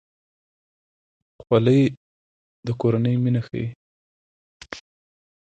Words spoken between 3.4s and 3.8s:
ښيي.